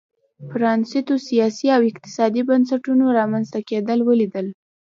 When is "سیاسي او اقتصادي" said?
1.27-2.41